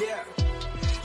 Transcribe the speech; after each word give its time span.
Yeah, 0.00 0.24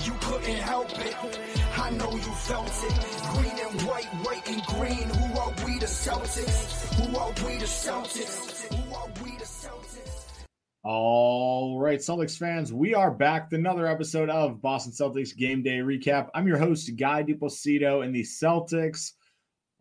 you 0.05 0.13
couldn't 0.21 0.55
help 0.55 0.89
it. 0.99 1.39
I 1.77 1.89
know 1.89 2.11
you 2.11 2.19
felt 2.19 2.69
it. 2.69 2.93
Green 3.33 3.67
and 3.67 3.81
white, 3.81 4.05
white 4.23 4.49
and 4.49 4.63
green. 4.67 5.09
Who 5.09 5.37
are 5.37 5.53
we 5.65 5.79
the 5.79 5.85
Celtics? 5.85 6.93
Who 6.95 7.17
are 7.17 7.27
we 7.45 7.57
the 7.57 7.65
Celtics? 7.65 8.73
Who 8.73 8.95
are 8.95 9.09
we 9.21 9.31
the 9.31 9.43
Celtics? 9.43 10.45
All 10.83 11.77
right, 11.77 11.99
Celtics 11.99 12.37
fans, 12.37 12.71
we 12.71 12.93
are 12.93 13.11
back 13.11 13.51
with 13.51 13.59
another 13.59 13.85
episode 13.85 14.29
of 14.29 14.61
Boston 14.61 14.93
Celtics 14.93 15.35
Game 15.35 15.61
Day 15.61 15.79
Recap. 15.79 16.29
I'm 16.33 16.47
your 16.47 16.57
host, 16.57 16.89
Guy 16.95 17.23
DiPlacido, 17.23 18.01
and 18.05 18.15
the 18.15 18.21
Celtics 18.23 19.11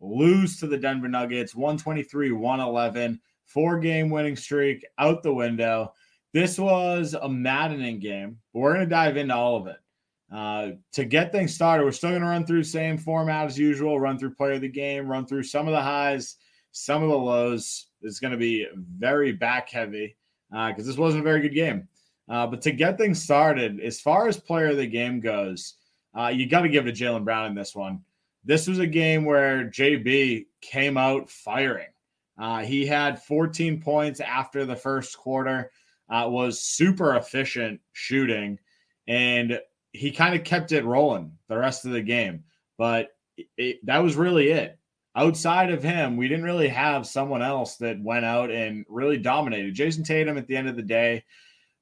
lose 0.01 0.59
to 0.59 0.67
the 0.67 0.77
Denver 0.77 1.07
Nuggets 1.07 1.55
123 1.55 2.33
111, 2.33 3.21
four 3.45 3.79
game 3.79 4.09
winning 4.09 4.35
streak 4.35 4.85
out 4.97 5.23
the 5.23 5.33
window. 5.33 5.93
This 6.35 6.59
was 6.59 7.15
a 7.21 7.29
maddening 7.29 7.97
game, 7.97 8.37
but 8.53 8.59
we're 8.59 8.73
going 8.73 8.85
to 8.85 8.93
dive 8.93 9.15
into 9.15 9.33
all 9.33 9.55
of 9.55 9.67
it. 9.67 9.77
Uh, 10.29 10.71
to 10.91 11.05
get 11.05 11.31
things 11.31 11.55
started, 11.55 11.85
we're 11.85 11.93
still 11.93 12.09
going 12.09 12.23
to 12.23 12.27
run 12.27 12.45
through 12.45 12.63
same 12.63 12.97
format 12.97 13.45
as 13.45 13.57
usual, 13.57 14.01
run 14.01 14.19
through 14.19 14.35
player 14.35 14.55
of 14.55 14.61
the 14.61 14.67
game, 14.67 15.07
run 15.07 15.25
through 15.25 15.43
some 15.43 15.65
of 15.65 15.71
the 15.71 15.81
highs, 15.81 16.35
some 16.73 17.01
of 17.01 17.07
the 17.07 17.15
lows. 17.15 17.87
It's 18.01 18.19
going 18.19 18.33
to 18.33 18.37
be 18.37 18.67
very 18.97 19.31
back 19.31 19.69
heavy 19.69 20.17
because 20.49 20.83
uh, 20.83 20.87
this 20.87 20.97
wasn't 20.97 21.21
a 21.21 21.23
very 21.23 21.39
good 21.39 21.55
game. 21.55 21.87
Uh, 22.27 22.45
but 22.45 22.61
to 22.63 22.71
get 22.73 22.97
things 22.97 23.23
started, 23.23 23.79
as 23.79 24.01
far 24.01 24.27
as 24.27 24.35
player 24.35 24.71
of 24.71 24.77
the 24.77 24.87
game 24.87 25.21
goes, 25.21 25.75
uh, 26.19 26.27
you 26.27 26.49
got 26.49 26.63
to 26.63 26.69
give 26.69 26.85
it 26.85 26.97
to 26.97 27.01
Jaylen 27.01 27.23
Brown 27.23 27.45
in 27.45 27.55
this 27.55 27.73
one. 27.73 28.01
This 28.43 28.67
was 28.67 28.79
a 28.79 28.87
game 28.87 29.23
where 29.23 29.69
JB 29.69 30.47
came 30.59 30.97
out 30.97 31.29
firing. 31.29 31.93
Uh, 32.37 32.59
he 32.59 32.85
had 32.85 33.23
14 33.23 33.81
points 33.81 34.19
after 34.19 34.65
the 34.65 34.75
first 34.75 35.17
quarter, 35.17 35.71
uh, 36.09 36.27
was 36.29 36.61
super 36.61 37.15
efficient 37.15 37.79
shooting, 37.93 38.59
and 39.07 39.59
he 39.91 40.11
kind 40.11 40.35
of 40.35 40.43
kept 40.43 40.71
it 40.71 40.85
rolling 40.85 41.31
the 41.47 41.57
rest 41.57 41.85
of 41.85 41.91
the 41.91 42.01
game. 42.01 42.43
But 42.77 43.09
it, 43.57 43.85
that 43.85 44.03
was 44.03 44.15
really 44.15 44.49
it 44.49 44.77
outside 45.15 45.71
of 45.71 45.81
him, 45.81 46.17
we 46.17 46.27
didn't 46.27 46.43
really 46.43 46.67
have 46.67 47.07
someone 47.07 47.41
else 47.41 47.77
that 47.77 48.01
went 48.03 48.25
out 48.25 48.51
and 48.51 48.85
really 48.89 49.17
dominated. 49.17 49.73
Jayson 49.73 50.03
Tatum 50.03 50.37
at 50.37 50.47
the 50.47 50.57
end 50.57 50.67
of 50.67 50.75
the 50.75 50.81
day 50.81 51.23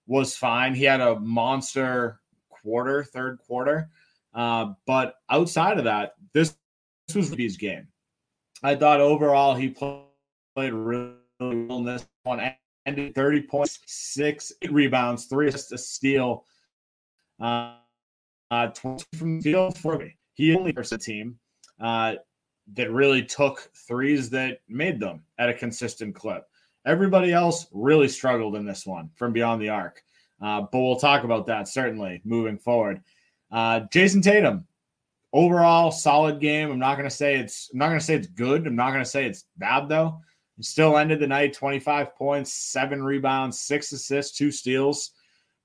was 0.06 0.36
fine. 0.36 0.76
He 0.76 0.84
had 0.84 1.02
a 1.02 1.20
monster 1.20 2.20
quarter, 2.50 3.04
third 3.04 3.40
quarter. 3.40 3.90
Uh, 4.34 4.74
but 4.86 5.16
outside 5.30 5.78
of 5.78 5.86
that, 5.86 6.14
this, 6.34 6.56
this 7.08 7.16
was 7.16 7.30
his 7.34 7.58
game. 7.58 7.88
I 8.62 8.76
thought 8.76 9.02
overall 9.02 9.56
he 9.56 9.70
played 9.70 10.74
really 10.74 11.16
well 11.40 11.80
in 11.80 11.86
this 11.86 12.06
one. 12.24 12.40
Ended 12.86 13.16
30 13.16 13.44
points, 13.44 13.80
six 13.86 14.52
rebounds, 14.70 15.26
three 15.26 15.48
assists, 15.48 15.72
a 15.72 15.78
steal, 15.78 16.46
uh, 17.40 17.76
uh, 18.52 18.68
20 18.68 19.06
from 19.16 19.42
field 19.42 19.78
for 19.78 19.98
me. 19.98 20.16
He 20.34 20.56
only 20.56 20.72
the 20.72 20.98
team. 20.98 21.40
Uh, 21.80 22.16
that 22.76 22.92
really 22.92 23.24
took 23.24 23.70
threes 23.88 24.30
that 24.30 24.60
made 24.70 25.00
them 25.00 25.24
at 25.38 25.50
a 25.50 25.54
consistent 25.54 26.16
clip. 26.16 26.48
Everybody 26.86 27.32
else 27.32 27.68
really 27.72 28.08
struggled 28.08 28.56
in 28.56 28.66
this 28.66 28.86
one 28.86 29.10
from 29.16 29.34
beyond 29.34 29.62
the 29.62 29.70
arc. 29.70 30.02
Uh, 30.42 30.62
but 30.62 30.80
we'll 30.80 30.98
talk 30.98 31.24
about 31.24 31.48
that 31.48 31.68
certainly 31.68 32.22
moving 32.26 32.58
forward. 32.58 33.02
Uh, 33.52 33.82
Jayson 33.92 34.22
Tatum, 34.22 34.66
overall 35.32 35.92
solid 35.92 36.40
game. 36.40 36.72
I'm 36.72 36.80
not 36.80 36.98
going 36.98 37.10
to 37.10 37.16
say 37.16 37.36
it's 37.36 37.70
I'm 37.72 37.80
not 37.80 37.88
going 37.88 38.00
to 38.00 38.06
say 38.06 38.16
it's 38.16 38.28
good. 38.28 38.68
I'm 38.68 38.76
not 38.76 38.92
going 38.92 39.04
to 39.04 39.10
say 39.10 39.26
it's 39.26 39.46
bad 39.58 39.88
though. 39.88 40.20
He 40.58 40.64
still 40.64 40.98
ended 40.98 41.20
the 41.20 41.28
night 41.28 41.54
25 41.54 42.16
points, 42.16 42.54
seven 42.54 43.04
rebounds, 43.04 43.60
six 43.60 43.92
assists, 43.92 44.38
two 44.38 44.52
steals, 44.52 45.12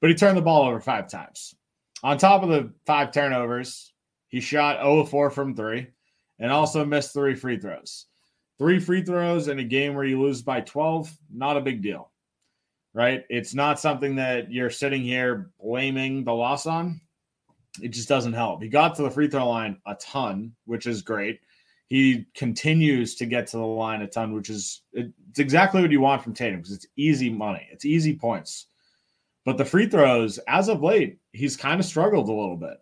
but 0.00 0.10
he 0.10 0.16
turned 0.16 0.38
the 0.38 0.42
ball 0.42 0.66
over 0.66 0.80
five 0.80 1.08
times. 1.08 1.54
On 2.02 2.16
top 2.16 2.42
of 2.42 2.48
the 2.48 2.72
five 2.86 3.12
turnovers, 3.12 3.92
he 4.28 4.40
shot 4.40 4.80
0 4.80 5.04
4 5.04 5.30
from 5.30 5.54
three 5.54 5.88
and 6.38 6.52
also 6.52 6.84
missed 6.84 7.12
three 7.12 7.34
free 7.34 7.58
throws. 7.58 8.06
Three 8.58 8.80
free 8.80 9.02
throws 9.02 9.48
in 9.48 9.58
a 9.58 9.64
game 9.64 9.94
where 9.94 10.04
you 10.04 10.20
lose 10.20 10.42
by 10.42 10.60
12, 10.60 11.16
not 11.32 11.56
a 11.56 11.60
big 11.60 11.82
deal, 11.82 12.10
right? 12.92 13.24
It's 13.28 13.54
not 13.54 13.80
something 13.80 14.16
that 14.16 14.50
you're 14.50 14.70
sitting 14.70 15.02
here 15.02 15.50
blaming 15.60 16.24
the 16.24 16.34
loss 16.34 16.66
on. 16.66 17.00
It 17.80 17.88
just 17.88 18.08
doesn't 18.08 18.32
help. 18.32 18.62
He 18.62 18.68
got 18.68 18.96
to 18.96 19.02
the 19.02 19.10
free 19.10 19.28
throw 19.28 19.48
line 19.48 19.78
a 19.86 19.94
ton, 19.96 20.52
which 20.64 20.86
is 20.86 21.02
great. 21.02 21.40
He 21.88 22.26
continues 22.34 23.14
to 23.16 23.26
get 23.26 23.46
to 23.48 23.56
the 23.56 23.64
line 23.64 24.02
a 24.02 24.06
ton, 24.06 24.34
which 24.34 24.50
is 24.50 24.82
it's 24.92 25.38
exactly 25.38 25.80
what 25.80 25.90
you 25.90 26.00
want 26.00 26.22
from 26.22 26.34
Tatum 26.34 26.60
because 26.60 26.74
it's 26.74 26.86
easy 26.96 27.30
money, 27.30 27.66
it's 27.72 27.86
easy 27.86 28.14
points. 28.14 28.66
But 29.44 29.56
the 29.56 29.64
free 29.64 29.88
throws, 29.88 30.38
as 30.46 30.68
of 30.68 30.82
late, 30.82 31.18
he's 31.32 31.56
kind 31.56 31.80
of 31.80 31.86
struggled 31.86 32.28
a 32.28 32.32
little 32.32 32.56
bit. 32.56 32.76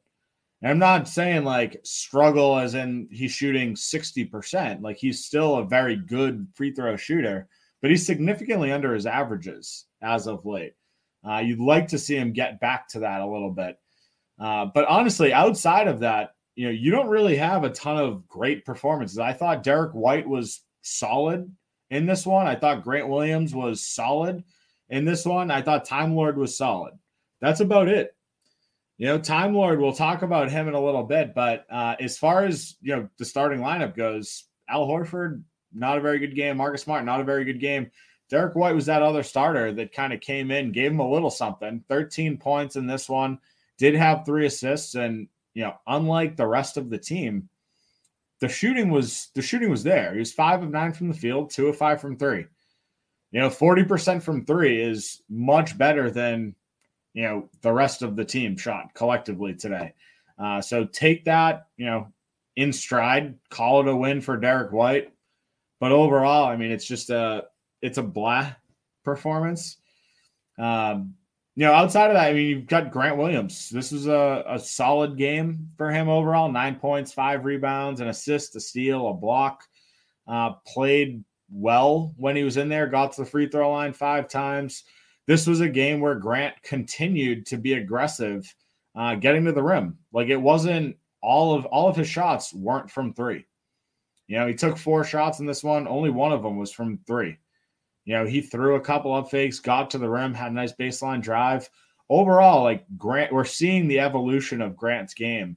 And 0.62 0.71
I'm 0.71 0.78
not 0.78 1.06
saying 1.06 1.45
like 1.45 1.81
struggle 1.84 2.59
as 2.59 2.75
in 2.75 3.09
he's 3.12 3.31
shooting 3.31 3.75
60%. 3.75 4.83
Like 4.83 4.97
he's 4.97 5.25
still 5.25 5.56
a 5.56 5.65
very 5.65 5.97
good 5.97 6.49
free 6.55 6.72
throw 6.72 6.97
shooter, 6.97 7.49
but 7.83 7.91
he's 7.91 8.06
significantly 8.06 8.72
under 8.72 8.95
his 8.95 9.06
averages 9.06 9.87
as 10.03 10.27
of 10.27 10.47
late. 10.47 10.75
Uh, 11.28 11.39
you'd 11.39 11.61
like 11.61 11.89
to 11.89 11.99
see 11.99 12.16
him 12.16 12.33
get 12.33 12.61
back 12.61 12.89
to 12.89 13.00
that 13.00 13.21
a 13.21 13.27
little 13.27 13.50
bit. 13.50 13.78
Uh, 14.39 14.66
but 14.75 14.87
honestly, 14.87 15.33
outside 15.33 15.89
of 15.89 16.00
that, 16.00 16.34
you 16.56 16.67
know, 16.67 16.72
you 16.72 16.91
don't 16.91 17.09
really 17.09 17.37
have 17.37 17.65
a 17.65 17.71
ton 17.71 17.99
of 17.99 18.27
great 18.27 18.65
performances. 18.65 19.19
I 19.19 19.34
thought 19.34 19.62
Derrick 19.62 19.93
White 19.93 20.27
was 20.27 20.62
solid 20.81 21.55
in 21.91 22.06
this 22.06 22.27
one. 22.27 22.47
I 22.47 22.56
thought 22.56 22.83
Grant 22.83 23.09
Williams 23.09 23.55
was 23.55 23.84
solid 23.84 24.43
in 24.89 25.05
this 25.05 25.25
one. 25.25 25.50
I 25.50 25.62
thought 25.62 25.87
Timelord 25.87 26.37
was 26.37 26.56
solid. 26.56 26.95
That's 27.41 27.61
about 27.61 27.89
it. 27.89 28.16
You 28.97 29.06
know, 29.06 29.19
Timelord, 29.19 29.78
we'll 29.78 29.93
talk 29.93 30.22
about 30.22 30.50
him 30.50 30.69
in 30.69 30.75
a 30.75 30.83
little 30.83 31.03
bit, 31.03 31.34
but 31.34 31.66
uh, 31.71 31.97
as 32.00 32.16
far 32.16 32.45
as 32.45 32.77
you 32.81 32.97
know, 32.97 33.09
the 33.19 33.27
starting 33.27 33.61
lineup 33.61 33.95
goes, 33.95 34.45
Al 34.71 34.87
Horford, 34.87 35.43
not 35.75 35.99
a 35.99 36.00
very 36.00 36.19
good 36.19 36.34
game. 36.34 36.56
Marcus 36.56 36.83
Smart, 36.83 37.05
not 37.05 37.21
a 37.21 37.25
very 37.25 37.45
good 37.45 37.61
game. 37.61 37.91
Derrick 38.31 38.56
White 38.56 38.75
was 38.75 38.87
that 38.87 39.03
other 39.03 39.22
starter 39.22 39.72
that 39.72 39.93
kind 39.93 40.15
of 40.15 40.22
came 40.22 40.50
in, 40.50 40.72
gave 40.72 40.91
him 40.91 41.00
a 41.00 41.09
little 41.09 41.31
something. 41.31 41.84
13 41.89 42.39
points 42.39 42.77
in 42.77 42.87
this 42.87 43.09
one, 43.09 43.39
did 43.77 43.95
have 43.95 44.25
three 44.25 44.47
assists, 44.47 44.95
and 44.95 45.28
you 45.56 45.62
know, 45.62 45.72
unlike 45.87 46.37
the 46.37 46.47
rest 46.47 46.77
of 46.77 46.91
the 46.91 46.99
team, 46.99 47.49
the 48.41 48.49
shooting 48.49 48.91
was 48.91 49.31
the 49.34 49.41
shooting 49.41 49.71
was 49.71 49.83
there. 49.83 50.12
He 50.12 50.19
was 50.19 50.31
five 50.31 50.62
of 50.62 50.71
nine 50.71 50.93
from 50.93 51.09
the 51.09 51.15
field, 51.15 51.49
two 51.49 51.69
of 51.69 51.78
five 51.78 51.99
from 51.99 52.19
three. 52.19 52.44
You 53.31 53.41
know, 53.41 53.49
40% 53.49 54.22
from 54.22 54.45
three 54.45 54.83
is 54.83 55.22
much 55.31 55.78
better 55.78 56.11
than 56.11 56.55
you 57.15 57.22
know 57.22 57.49
the 57.62 57.72
rest 57.72 58.03
of 58.03 58.16
the 58.16 58.25
team 58.25 58.59
shot 58.59 58.93
collectively 58.93 59.55
today. 59.55 59.95
Uh, 60.39 60.61
so 60.61 60.84
take 60.84 61.25
that, 61.25 61.69
you 61.78 61.87
know, 61.87 62.12
in 62.56 62.71
stride, 62.71 63.39
call 63.49 63.81
it 63.81 63.89
a 63.89 63.97
win 63.97 64.21
for 64.21 64.37
Derrick 64.37 64.72
White. 64.72 65.11
But 65.81 65.93
overall, 65.93 66.45
I 66.45 66.56
mean, 66.56 66.71
it's 66.71 66.87
just 66.87 67.09
a 67.09 67.45
it's 67.81 67.97
a 67.97 68.03
blah 68.03 68.53
performance. 69.05 69.78
Um, 70.59 71.15
you 71.56 71.67
know, 71.67 71.72
outside 71.72 72.09
of 72.09 72.15
that, 72.15 72.28
I 72.28 72.33
mean, 72.34 72.47
you've 72.47 72.67
got 72.67 72.93
Grant 72.93 73.17
Williams. 73.17 73.71
This 73.71 73.91
was 73.91 74.06
a, 74.06 74.44
a 74.47 74.59
solid 74.59 75.17
game 75.17 75.71
for 75.77 75.91
him 75.91 76.09
overall. 76.09 76.53
Nine 76.53 76.77
points, 76.77 77.12
five 77.12 77.44
rebounds, 77.44 78.00
an 78.00 78.09
assist, 78.09 78.56
a 78.56 78.61
steal, 78.61 79.09
a 79.09 79.15
block. 79.15 79.65
Uh, 80.28 80.53
played 80.66 81.25
well 81.50 82.12
when 82.16 82.37
he 82.37 82.45
was 82.45 82.56
in 82.56 82.69
there. 82.69 82.87
Got 82.87 83.12
to 83.12 83.22
the 83.22 83.31
free 83.31 83.49
throw 83.49 83.71
line 83.72 83.93
five 83.93 84.28
times 84.28 84.84
this 85.27 85.47
was 85.47 85.61
a 85.61 85.69
game 85.69 86.00
where 86.00 86.15
Grant 86.15 86.55
continued 86.62 87.47
to 87.47 87.56
be 87.56 87.75
aggressive, 87.75 88.53
uh, 88.95 89.16
getting 89.16 89.45
to 89.45 89.53
the 89.53 89.62
rim. 89.62 89.99
Like 90.12 90.28
it 90.28 90.37
wasn't 90.37 90.97
all 91.21 91.55
of 91.55 91.66
all 91.66 91.89
of 91.89 91.97
his 91.97 92.09
shots 92.09 92.55
weren't 92.55 92.91
from 92.91 93.12
three. 93.12 93.45
You 94.28 94.39
know, 94.39 94.47
he 94.47 94.55
took 94.55 94.77
four 94.77 95.05
shots 95.05 95.41
in 95.41 95.47
this 95.47 95.65
one. 95.65 95.87
Only 95.89 96.11
one 96.11 96.33
of 96.33 96.43
them 96.43 96.56
was 96.56 96.72
from 96.72 96.99
three. 97.06 97.39
You 98.06 98.15
know, 98.15 98.25
he 98.25 98.41
threw 98.41 98.77
a 98.77 98.81
couple 98.81 99.15
of 99.15 99.28
fakes, 99.28 99.59
got 99.59 99.91
to 99.91 99.99
the 99.99 100.09
rim, 100.09 100.33
had 100.33 100.53
a 100.53 100.55
nice 100.55 100.72
baseline 100.72 101.21
drive. 101.21 101.69
Overall, 102.09 102.62
like 102.62 102.84
Grant, 102.97 103.33
we're 103.33 103.44
seeing 103.44 103.89
the 103.89 104.00
evolution 104.00 104.63
of 104.63 104.77
Grant's 104.77 105.13
game, 105.13 105.57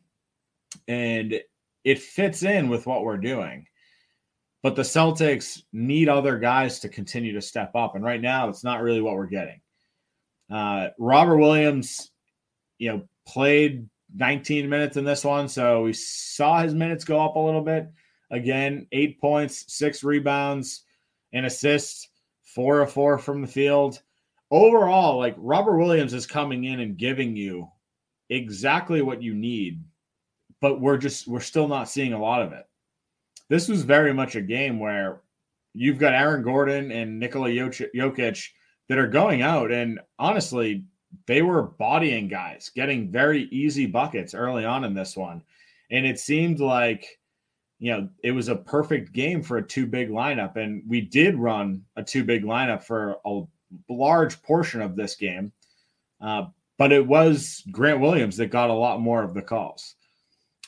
and 0.87 1.39
it 1.83 1.99
fits 1.99 2.41
in 2.43 2.67
with 2.67 2.87
what 2.87 3.03
we're 3.03 3.17
doing. 3.17 3.67
But 4.63 4.75
the 4.75 4.81
Celtics 4.81 5.61
need 5.71 6.09
other 6.09 6.37
guys 6.37 6.79
to 6.79 6.89
continue 6.89 7.33
to 7.33 7.41
step 7.41 7.75
up. 7.75 7.95
And 7.95 8.03
right 8.03 8.19
now, 8.19 8.49
it's 8.49 8.63
not 8.63 8.81
really 8.81 8.99
what 8.99 9.15
we're 9.15 9.27
getting. 9.27 9.61
Uh, 10.51 10.89
Robert 10.97 11.37
Williams, 11.37 12.11
you 12.79 12.91
know, 12.91 13.07
played 13.25 13.87
19 14.15 14.67
minutes 14.67 14.97
in 14.97 15.05
this 15.05 15.23
one. 15.23 15.47
So 15.47 15.83
we 15.83 15.93
saw 15.93 16.61
his 16.61 16.73
minutes 16.73 17.05
go 17.05 17.23
up 17.23 17.35
a 17.35 17.39
little 17.39 17.61
bit. 17.61 17.89
Again, 18.31 18.87
eight 18.91 19.19
points, 19.21 19.65
six 19.73 20.03
rebounds, 20.03 20.83
and 21.31 21.45
assist, 21.45 22.09
four 22.53 22.81
of 22.81 22.91
four 22.91 23.17
from 23.17 23.41
the 23.41 23.47
field. 23.47 24.01
Overall, 24.51 25.17
like 25.17 25.35
Robert 25.37 25.77
Williams 25.77 26.13
is 26.13 26.25
coming 26.25 26.63
in 26.63 26.79
and 26.79 26.97
giving 26.97 27.35
you 27.35 27.69
exactly 28.29 29.01
what 29.01 29.21
you 29.21 29.33
need, 29.33 29.83
but 30.59 30.81
we're 30.81 30.97
just, 30.97 31.27
we're 31.27 31.39
still 31.39 31.67
not 31.67 31.89
seeing 31.89 32.13
a 32.13 32.21
lot 32.21 32.41
of 32.41 32.51
it 32.51 32.65
this 33.49 33.67
was 33.67 33.81
very 33.81 34.13
much 34.13 34.35
a 34.35 34.41
game 34.41 34.79
where 34.79 35.21
you've 35.73 35.97
got 35.97 36.13
Aaron 36.13 36.43
Gordon 36.43 36.91
and 36.91 37.19
Nikola 37.19 37.49
Jokic 37.49 38.47
that 38.87 38.97
are 38.97 39.07
going 39.07 39.41
out 39.41 39.71
and 39.71 39.99
honestly 40.17 40.85
they 41.25 41.41
were 41.41 41.63
bodying 41.63 42.27
guys, 42.27 42.71
getting 42.75 43.11
very 43.11 43.43
easy 43.45 43.87
buckets 43.87 44.35
early 44.35 44.63
on 44.63 44.83
in 44.83 44.93
this 44.93 45.17
one. 45.17 45.41
And 45.89 46.05
it 46.05 46.19
seemed 46.19 46.59
like, 46.59 47.07
you 47.79 47.91
know, 47.91 48.09
it 48.23 48.31
was 48.31 48.49
a 48.49 48.55
perfect 48.55 49.13
game 49.13 49.41
for 49.41 49.57
a 49.57 49.65
two 49.65 49.87
big 49.87 50.09
lineup. 50.09 50.57
And 50.57 50.83
we 50.87 51.01
did 51.01 51.35
run 51.35 51.83
a 51.95 52.03
two 52.03 52.23
big 52.23 52.43
lineup 52.43 52.83
for 52.83 53.17
a 53.25 53.41
large 53.89 54.41
portion 54.43 54.81
of 54.81 54.95
this 54.95 55.15
game. 55.15 55.51
Uh, 56.21 56.47
but 56.77 56.91
it 56.91 57.05
was 57.05 57.63
Grant 57.71 58.01
Williams 58.01 58.37
that 58.37 58.47
got 58.47 58.69
a 58.69 58.73
lot 58.73 59.01
more 59.01 59.23
of 59.23 59.33
the 59.33 59.41
calls. 59.41 59.95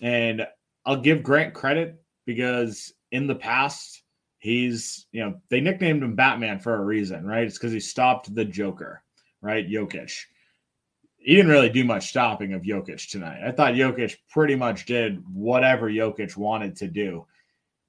And 0.02 0.48
I'll 0.86 1.02
give 1.02 1.24
Grant 1.24 1.54
credit 1.54 2.02
because 2.26 2.94
in 3.12 3.28
the 3.28 3.36
past, 3.36 4.04
he's, 4.40 5.06
you 5.12 5.24
know, 5.24 5.40
they 5.50 5.60
nicknamed 5.60 6.04
him 6.04 6.16
Batman 6.16 6.60
for 6.60 6.76
a 6.76 6.84
reason, 6.84 7.26
right? 7.26 7.46
It's 7.46 7.58
because 7.58 7.74
he 7.74 7.80
stopped 7.80 8.34
the 8.34 8.46
Joker, 8.46 9.04
right? 9.42 9.70
Jokic. 9.70 10.18
He 11.22 11.36
didn't 11.36 11.52
really 11.52 11.70
do 11.70 11.86
much 11.86 12.10
stopping 12.10 12.54
of 12.54 12.64
Jokic 12.64 13.10
tonight. 13.10 13.42
I 13.46 13.52
thought 13.52 13.74
Jokic 13.74 14.18
pretty 14.30 14.56
much 14.56 14.86
did 14.86 15.24
whatever 15.32 15.90
Jokic 15.90 16.36
wanted 16.36 16.76
to 16.78 16.88
do. 16.88 17.28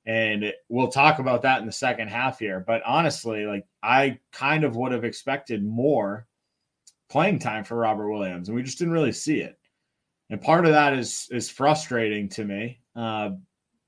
And 0.05 0.53
we'll 0.69 0.89
talk 0.89 1.19
about 1.19 1.43
that 1.43 1.61
in 1.61 1.67
the 1.67 1.73
second 1.73 2.09
half 2.09 2.39
here. 2.39 2.63
But 2.67 2.83
honestly, 2.85 3.47
like 3.47 3.67
I 3.83 4.19
kind 4.33 4.65
of 4.65 4.77
would 4.77 4.93
have 4.93 5.05
expected 5.05 5.65
more 5.65 6.27
playing 7.09 7.39
time 7.39 7.63
for 7.63 7.77
Robert 7.77 8.11
Williams, 8.11 8.49
and 8.49 8.57
we 8.57 8.63
just 8.63 8.79
didn't 8.79 8.95
really 8.95 9.13
see 9.13 9.41
it. 9.41 9.59
And 10.31 10.41
part 10.41 10.65
of 10.65 10.73
that 10.73 10.95
is 10.95 11.29
is 11.31 11.51
frustrating 11.51 12.29
to 12.31 12.45
me. 12.45 12.81
Uh, 12.97 13.33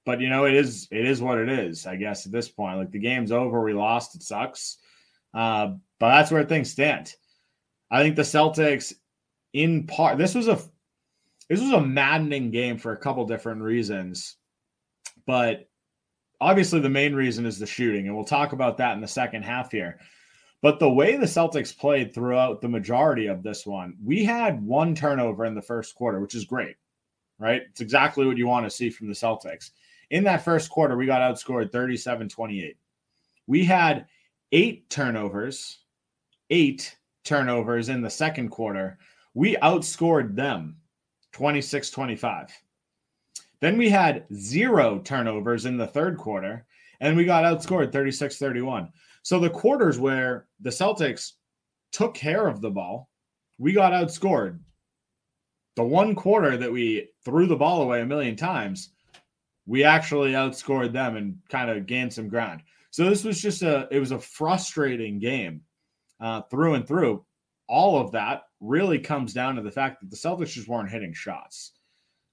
but 0.05 0.21
you 0.21 0.29
know, 0.29 0.45
it 0.45 0.55
is 0.55 0.87
it 0.91 1.07
is 1.07 1.21
what 1.21 1.39
it 1.39 1.49
is. 1.49 1.87
I 1.87 1.97
guess 1.97 2.27
at 2.27 2.33
this 2.33 2.49
point, 2.49 2.79
like 2.79 2.91
the 2.91 2.99
game's 2.99 3.33
over, 3.33 3.63
we 3.63 3.73
lost, 3.73 4.15
it 4.15 4.23
sucks. 4.23 4.77
Uh, 5.33 5.73
but 5.99 6.11
that's 6.11 6.31
where 6.31 6.45
things 6.45 6.71
stand. 6.71 7.13
I 7.91 8.03
think 8.03 8.15
the 8.15 8.23
Celtics, 8.23 8.93
in 9.55 9.87
part, 9.87 10.19
this 10.19 10.35
was 10.35 10.49
a 10.49 10.59
this 11.49 11.61
was 11.61 11.73
a 11.73 11.81
maddening 11.81 12.51
game 12.51 12.77
for 12.77 12.93
a 12.93 12.99
couple 12.99 13.25
different 13.27 13.63
reasons, 13.63 14.37
but 15.27 15.69
obviously 16.41 16.81
the 16.81 16.89
main 16.89 17.15
reason 17.15 17.47
is 17.47 17.59
the 17.59 17.67
shooting, 17.67 18.07
and 18.07 18.15
we'll 18.15 18.25
talk 18.25 18.53
about 18.53 18.77
that 18.79 18.95
in 18.95 19.01
the 19.01 19.09
second 19.09 19.43
half 19.45 19.71
here. 19.71 19.99
But 20.63 20.79
the 20.79 20.91
way 20.91 21.17
the 21.17 21.27
Celtics 21.27 21.77
played 21.77 22.15
throughout 22.15 22.61
the 22.61 22.69
majority 22.69 23.27
of 23.27 23.43
this 23.43 23.67
one, 23.67 23.95
we 24.03 24.25
had 24.25 24.63
one 24.65 24.95
turnover 24.95 25.45
in 25.45 25.55
the 25.55 25.63
first 25.63 25.95
quarter, 25.95 26.21
which 26.21 26.35
is 26.35 26.47
great, 26.47 26.77
right? 27.39 27.63
It's 27.69 27.83
exactly 27.83 28.27
what 28.27 28.39
you 28.39 28.47
want 28.47 28.65
to 28.65 28.71
see 28.71 28.89
from 28.89 29.09
the 29.09 29.15
Celtics. 29.15 29.71
In 30.11 30.25
that 30.25 30.45
first 30.45 30.71
quarter, 30.71 30.97
we 30.97 31.07
got 31.07 31.21
outscored 31.21 31.71
37 31.71 32.29
28. 32.31 32.77
We 33.47 33.65
had 33.65 34.07
eight 34.53 34.89
turnovers, 34.89 35.81
eight 36.49 36.97
turnovers 37.25 37.91
in 37.91 38.01
the 38.01 38.11
second 38.11 38.49
quarter. 38.49 38.99
We 39.35 39.57
outscored 39.57 40.35
them 40.35 40.77
26 41.33 41.91
25. 41.91 42.51
Then 43.61 43.77
we 43.79 43.89
had 43.89 44.27
zero 44.35 44.99
turnovers 45.01 45.67
in 45.67 45.77
the 45.77 45.87
third 45.87 46.19
quarter, 46.19 46.67
and 47.01 47.17
we 47.17 47.25
got 47.25 47.45
outscored 47.45 47.93
36 47.93 48.39
31. 48.39 48.89
So 49.23 49.39
the 49.39 49.51
quarters 49.51 49.99
where 49.99 50.47
the 50.61 50.71
Celtics 50.71 51.33
took 51.93 52.15
care 52.15 52.47
of 52.47 52.61
the 52.61 52.71
ball, 52.71 53.09
we 53.59 53.73
got 53.73 53.93
outscored. 53.93 54.59
The 55.77 55.83
one 55.83 56.15
quarter 56.15 56.57
that 56.57 56.71
we 56.71 57.09
threw 57.25 57.47
the 57.47 57.57
ball 57.57 57.83
away 57.83 58.03
a 58.03 58.07
million 58.07 58.37
times, 58.37 58.91
we 59.67 59.83
actually 59.83 60.33
outscored 60.33 60.93
them 60.93 61.17
and 61.17 61.39
kind 61.49 61.71
of 61.71 61.87
gained 61.87 62.13
some 62.13 62.29
ground. 62.29 62.63
So 62.91 63.09
this 63.09 63.25
was 63.25 63.41
just 63.41 63.63
a 63.63 63.89
it 63.91 63.99
was 63.99 64.13
a 64.13 64.19
frustrating 64.19 65.19
game 65.19 65.63
uh, 66.21 66.43
through 66.43 66.75
and 66.75 66.87
through. 66.87 67.25
All 67.69 68.01
of 68.01 68.13
that 68.13 68.43
really 68.61 68.99
comes 68.99 69.33
down 69.33 69.57
to 69.57 69.63
the 69.63 69.71
fact 69.71 70.01
that 70.01 70.11
the 70.11 70.17
Celtics 70.17 70.53
just 70.53 70.69
weren't 70.69 70.91
hitting 70.91 71.13
shots. 71.13 71.73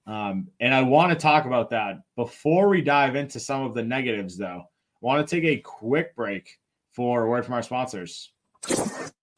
Um, 0.06 0.48
and 0.60 0.74
I 0.74 0.82
want 0.82 1.12
to 1.12 1.18
talk 1.18 1.44
about 1.44 1.70
that 1.70 2.00
before 2.16 2.68
we 2.68 2.82
dive 2.82 3.16
into 3.16 3.38
some 3.38 3.62
of 3.62 3.74
the 3.74 3.82
negatives, 3.82 4.36
though. 4.36 4.62
I 4.64 5.06
want 5.06 5.26
to 5.26 5.36
take 5.36 5.44
a 5.44 5.60
quick 5.60 6.14
break 6.16 6.58
for 6.92 7.22
a 7.22 7.28
word 7.28 7.44
from 7.44 7.54
our 7.54 7.62
sponsors. 7.62 8.30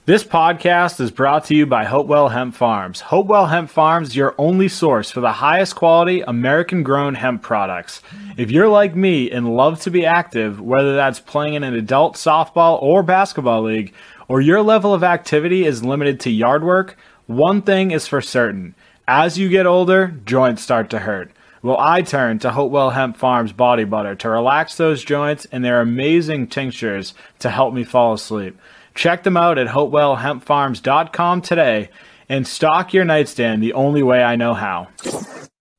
This 0.06 0.22
podcast 0.22 1.00
is 1.00 1.10
brought 1.10 1.46
to 1.46 1.54
you 1.54 1.64
by 1.64 1.84
Hopewell 1.84 2.28
Hemp 2.28 2.54
Farms. 2.54 3.00
Hopewell 3.00 3.46
Hemp 3.46 3.70
Farms 3.70 4.14
your 4.14 4.34
only 4.36 4.68
source 4.68 5.10
for 5.10 5.22
the 5.22 5.32
highest 5.32 5.76
quality 5.76 6.20
American 6.20 6.82
grown 6.82 7.14
hemp 7.14 7.40
products. 7.40 8.02
If 8.36 8.50
you're 8.50 8.68
like 8.68 8.94
me 8.94 9.30
and 9.30 9.56
love 9.56 9.80
to 9.80 9.90
be 9.90 10.04
active, 10.04 10.60
whether 10.60 10.94
that's 10.94 11.20
playing 11.20 11.54
in 11.54 11.62
an 11.62 11.72
adult 11.72 12.16
softball 12.16 12.82
or 12.82 13.02
basketball 13.02 13.62
league, 13.62 13.94
or 14.28 14.40
your 14.40 14.62
level 14.62 14.94
of 14.94 15.04
activity 15.04 15.64
is 15.64 15.84
limited 15.84 16.20
to 16.20 16.30
yard 16.30 16.64
work, 16.64 16.96
one 17.26 17.62
thing 17.62 17.90
is 17.90 18.06
for 18.06 18.20
certain. 18.20 18.74
As 19.06 19.38
you 19.38 19.48
get 19.48 19.66
older, 19.66 20.08
joints 20.24 20.62
start 20.62 20.90
to 20.90 21.00
hurt. 21.00 21.30
Well, 21.62 21.78
I 21.78 22.02
turn 22.02 22.38
to 22.40 22.50
Hopewell 22.50 22.90
Hemp 22.90 23.16
Farms 23.16 23.52
body 23.52 23.84
butter 23.84 24.14
to 24.16 24.28
relax 24.28 24.76
those 24.76 25.02
joints 25.02 25.46
and 25.46 25.64
their 25.64 25.80
amazing 25.80 26.48
tinctures 26.48 27.14
to 27.38 27.48
help 27.48 27.72
me 27.72 27.84
fall 27.84 28.12
asleep. 28.12 28.58
Check 28.94 29.22
them 29.22 29.36
out 29.36 29.58
at 29.58 29.68
hopewellhempfarms.com 29.68 31.40
today 31.40 31.88
and 32.28 32.46
stock 32.46 32.92
your 32.92 33.04
nightstand 33.04 33.62
the 33.62 33.72
only 33.72 34.02
way 34.02 34.22
I 34.22 34.36
know 34.36 34.54
how. 34.54 34.88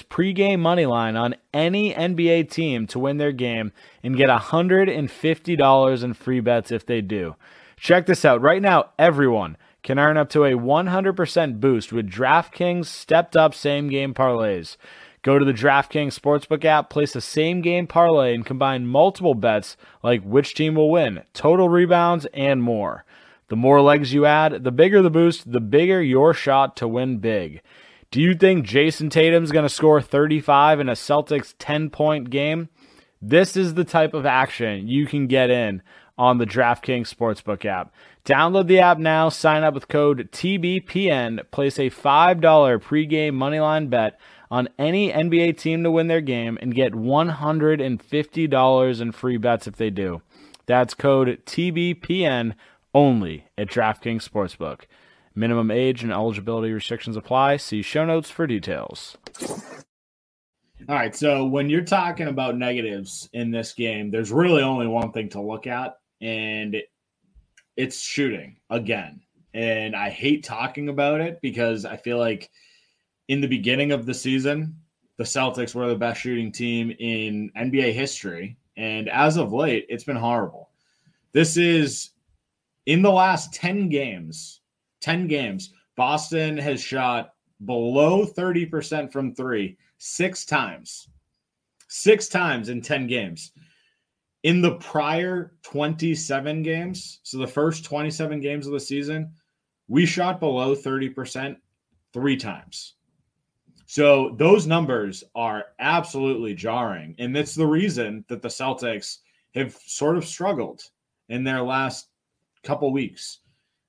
pregame 0.05 0.60
money 0.60 0.86
line 0.86 1.17
on 1.17 1.36
any 1.53 1.93
NBA 1.93 2.50
team 2.50 2.88
to 2.88 3.00
win 3.00 3.17
their 3.17 3.34
game 3.34 3.74
and 4.01 4.15
get 4.15 4.29
$150 4.29 6.03
in 6.05 6.13
free 6.13 6.39
bets 6.39 6.72
if 6.72 6.86
they 6.86 7.01
do. 7.01 7.36
Check 7.75 8.05
this 8.05 8.24
out. 8.24 8.41
Right 8.41 8.62
now, 8.62 8.91
everyone 8.98 9.58
can 9.84 10.00
earn 10.00 10.15
up 10.15 10.29
to 10.29 10.46
a 10.46 10.53
100% 10.53 11.60
boost 11.60 11.91
with 11.91 12.10
DraftKings 12.10 12.86
stepped 12.86 13.36
up 13.36 13.53
same 13.53 13.89
game 13.89 14.13
parlays. 14.13 14.77
Go 15.22 15.38
to 15.38 15.44
the 15.44 15.54
DraftKings 15.54 16.18
Sportsbook 16.18 16.64
app, 16.64 16.90
place 16.90 17.16
a 17.16 17.22
same 17.22 17.62
game 17.62 17.88
parlay, 17.88 18.34
and 18.34 18.46
combine 18.46 18.88
multiple 18.88 19.34
bets 19.34 19.76
like 20.02 20.24
which 20.24 20.54
team 20.54 20.76
will 20.76 20.90
win, 20.90 21.24
total 21.34 21.68
rebounds, 21.68 22.26
and 22.34 22.64
more. 22.64 23.04
The 23.50 23.58
more 23.58 23.82
legs 23.82 24.14
you 24.14 24.26
add, 24.26 24.64
the 24.64 24.72
bigger 24.72 25.02
the 25.02 25.10
boost, 25.10 25.52
the 25.52 25.60
bigger 25.60 26.02
your 26.02 26.34
shot 26.34 26.78
to 26.78 26.88
win 26.88 27.18
big. 27.18 27.62
Do 28.12 28.22
you 28.22 28.34
think 28.34 28.66
Jayson 28.66 29.10
Tatum's 29.10 29.52
going 29.52 29.66
to 29.66 29.70
score 29.70 30.02
35 30.02 30.80
in 30.80 30.90
a 30.90 30.94
Celtics 30.94 31.54
10 31.60 31.90
point 31.90 32.30
game? 32.30 32.70
This 33.22 33.58
is 33.58 33.74
the 33.74 33.84
type 33.84 34.14
of 34.14 34.26
action 34.26 34.88
you 34.88 35.06
can 35.06 35.28
get 35.28 35.50
in 35.50 35.82
on 36.18 36.38
the 36.38 36.46
DraftKings 36.46 37.14
Sportsbook 37.14 37.66
app. 37.66 37.94
Download 38.26 38.68
the 38.68 38.80
app 38.80 38.98
now, 38.98 39.30
sign 39.30 39.64
up 39.64 39.74
with 39.74 39.88
code 39.88 40.30
TBPN, 40.32 41.50
place 41.52 41.80
a 41.80 41.90
$5 41.90 42.42
pregame 42.42 43.34
moneyline 43.34 43.90
bet 43.90 44.20
on 44.51 44.70
any 44.77 45.12
NBA 45.12 45.58
team 45.58 45.84
to 45.84 45.91
win 45.91 46.08
their 46.08 46.22
game, 46.22 46.58
and 46.62 46.74
get 46.74 46.94
$150 46.94 49.01
in 49.01 49.12
free 49.12 49.38
bets 49.38 49.68
if 49.68 49.75
they 49.75 49.89
do. 49.89 50.22
That's 50.65 50.94
code 50.94 51.41
TBPN 51.46 52.53
only 52.94 53.46
at 53.58 53.70
DraftKings 53.70 54.27
Sportsbook. 54.27 54.82
Minimum 55.36 55.72
age 55.72 56.03
and 56.03 56.12
eligibility 56.12 56.74
restrictions 56.74 57.15
apply. 57.15 57.58
See 57.58 57.82
show 57.82 58.06
notes 58.06 58.29
for 58.29 58.48
details. 58.48 59.18
All 60.88 60.96
right. 60.96 61.15
So 61.15 61.46
when 61.46 61.70
you're 61.70 61.82
talking 61.82 62.27
about 62.27 62.58
negatives 62.58 63.29
in 63.34 63.51
this 63.51 63.74
game, 63.74 64.12
there's 64.12 64.32
really 64.32 64.63
only 64.63 64.88
one 64.88 65.12
thing 65.12 65.29
to 65.29 65.41
look 65.41 65.68
at, 65.68 65.98
and 66.22 66.77
it's 67.77 68.01
shooting 68.01 68.58
again. 68.70 69.22
And 69.53 69.96
I 69.96 70.10
hate 70.10 70.44
talking 70.44 70.89
about 70.89 71.22
it 71.22 71.39
because 71.41 71.86
I 71.86 71.98
feel 71.98 72.18
like 72.18 72.50
in 73.30 73.40
the 73.40 73.48
beginning 73.48 73.92
of 73.92 74.06
the 74.06 74.14
season, 74.14 74.76
the 75.18 75.24
Celtics 75.24 75.76
were 75.76 75.88
the 75.88 75.96
best 75.96 76.20
shooting 76.20 76.52
team 76.52 76.92
in 77.00 77.52
NBA 77.56 77.94
history. 77.94 78.58
And 78.76 79.08
as 79.10 79.38
of 79.38 79.54
late, 79.54 79.86
it's 79.88 80.04
been 80.04 80.16
horrible. 80.18 80.72
This 81.32 81.56
is 81.56 82.12
in 82.88 83.04
the 83.04 83.12
last 83.12 83.54
10 83.54 83.88
games, 83.90 84.62
10 85.02 85.28
games, 85.28 85.74
Boston 85.96 86.58
has 86.58 86.82
shot 86.82 87.34
below 87.66 88.26
30% 88.26 89.12
from 89.12 89.36
three 89.36 89.78
six 90.00 90.46
times. 90.46 91.08
Six 91.88 92.30
times 92.30 92.70
in 92.70 92.82
10 92.82 93.06
games. 93.06 93.52
In 94.44 94.62
the 94.62 94.76
prior 94.76 95.54
27 95.64 96.64
games, 96.64 97.20
so 97.24 97.38
the 97.38 97.46
first 97.46 97.84
27 97.84 98.40
games 98.40 98.66
of 98.66 98.74
the 98.74 98.80
season, 98.80 99.34
we 99.88 100.06
shot 100.06 100.40
below 100.40 100.76
30% 100.76 101.58
three 102.14 102.38
times. 102.38 102.96
So 103.89 104.36
those 104.38 104.67
numbers 104.67 105.24
are 105.34 105.65
absolutely 105.79 106.53
jarring. 106.53 107.15
And 107.17 107.36
that's 107.36 107.55
the 107.55 107.65
reason 107.65 108.24
that 108.27 108.43
the 108.43 108.48
Celtics 108.48 109.17
have 109.55 109.74
sort 109.84 110.15
of 110.15 110.25
struggled 110.25 110.84
in 111.29 111.43
their 111.43 111.63
last 111.63 112.08
couple 112.63 112.93
weeks. 112.93 113.39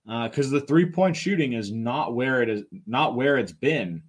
Because 0.06 0.46
uh, 0.46 0.58
the 0.58 0.64
three 0.66 0.86
point 0.86 1.14
shooting 1.14 1.52
is 1.52 1.70
not 1.70 2.14
where 2.14 2.40
it 2.40 2.48
is, 2.48 2.62
not 2.86 3.14
where 3.14 3.36
it's 3.36 3.52
been 3.52 4.02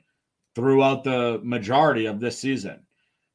throughout 0.56 1.04
the 1.04 1.42
majority 1.44 2.06
of 2.06 2.22
this 2.22 2.40
season. 2.40 2.80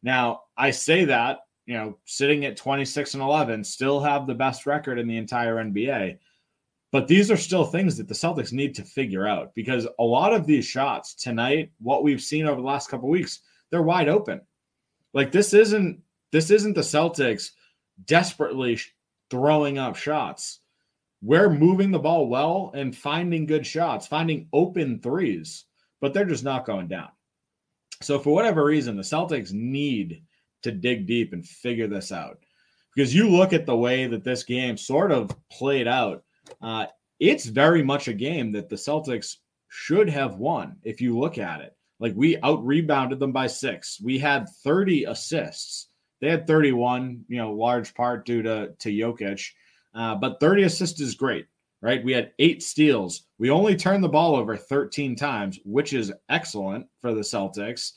Now, 0.02 0.44
I 0.56 0.70
say 0.70 1.04
that, 1.04 1.40
you 1.66 1.74
know, 1.74 1.98
sitting 2.06 2.46
at 2.46 2.56
26 2.56 3.12
and 3.12 3.22
11, 3.22 3.64
still 3.64 4.00
have 4.00 4.26
the 4.26 4.34
best 4.34 4.64
record 4.64 4.98
in 4.98 5.06
the 5.06 5.18
entire 5.18 5.56
NBA. 5.56 6.16
But 6.92 7.08
these 7.08 7.30
are 7.30 7.36
still 7.36 7.64
things 7.64 7.96
that 7.96 8.08
the 8.08 8.14
Celtics 8.14 8.52
need 8.52 8.74
to 8.76 8.84
figure 8.84 9.26
out 9.26 9.54
because 9.54 9.86
a 9.98 10.04
lot 10.04 10.32
of 10.32 10.46
these 10.46 10.64
shots 10.64 11.14
tonight, 11.14 11.72
what 11.78 12.02
we've 12.02 12.22
seen 12.22 12.46
over 12.46 12.60
the 12.60 12.66
last 12.66 12.88
couple 12.88 13.08
weeks, 13.08 13.40
they're 13.70 13.82
wide 13.82 14.08
open. 14.08 14.40
Like 15.12 15.32
this 15.32 15.52
isn't 15.52 16.00
this 16.32 16.50
isn't 16.50 16.74
the 16.74 16.82
Celtics 16.82 17.50
desperately 18.04 18.78
throwing 19.30 19.78
up 19.78 19.96
shots. 19.96 20.60
We're 21.22 21.50
moving 21.50 21.90
the 21.90 21.98
ball 21.98 22.28
well 22.28 22.70
and 22.74 22.96
finding 22.96 23.46
good 23.46 23.66
shots, 23.66 24.06
finding 24.06 24.48
open 24.52 25.00
threes, 25.00 25.64
but 26.00 26.12
they're 26.12 26.24
just 26.24 26.44
not 26.44 26.66
going 26.66 26.88
down. 26.88 27.08
So 28.02 28.18
for 28.18 28.34
whatever 28.34 28.64
reason, 28.64 28.96
the 28.96 29.02
Celtics 29.02 29.52
need 29.52 30.22
to 30.62 30.70
dig 30.70 31.06
deep 31.06 31.32
and 31.32 31.46
figure 31.46 31.88
this 31.88 32.12
out. 32.12 32.38
Because 32.94 33.14
you 33.14 33.28
look 33.28 33.52
at 33.52 33.66
the 33.66 33.76
way 33.76 34.06
that 34.06 34.24
this 34.24 34.42
game 34.42 34.76
sort 34.76 35.12
of 35.12 35.34
played 35.50 35.88
out 35.88 36.22
uh, 36.60 36.86
it's 37.20 37.46
very 37.46 37.82
much 37.82 38.08
a 38.08 38.12
game 38.12 38.52
that 38.52 38.68
the 38.68 38.76
Celtics 38.76 39.36
should 39.68 40.08
have 40.08 40.36
won 40.36 40.76
if 40.82 41.00
you 41.00 41.18
look 41.18 41.38
at 41.38 41.60
it. 41.60 41.76
Like 41.98 42.14
we 42.14 42.36
out 42.42 42.64
rebounded 42.64 43.18
them 43.18 43.32
by 43.32 43.46
six. 43.46 44.00
We 44.02 44.18
had 44.18 44.48
30 44.64 45.04
assists. 45.04 45.88
They 46.20 46.28
had 46.28 46.46
31, 46.46 47.24
you 47.28 47.38
know, 47.38 47.52
large 47.52 47.94
part 47.94 48.26
due 48.26 48.42
to 48.42 48.72
to 48.78 48.90
Jokic. 48.90 49.50
Uh, 49.94 50.14
but 50.14 50.38
30 50.40 50.64
assists 50.64 51.00
is 51.00 51.14
great, 51.14 51.46
right? 51.80 52.04
We 52.04 52.12
had 52.12 52.32
eight 52.38 52.62
steals. 52.62 53.26
We 53.38 53.50
only 53.50 53.76
turned 53.76 54.04
the 54.04 54.08
ball 54.08 54.36
over 54.36 54.56
13 54.56 55.16
times, 55.16 55.58
which 55.64 55.94
is 55.94 56.12
excellent 56.28 56.86
for 57.00 57.14
the 57.14 57.22
Celtics. 57.22 57.92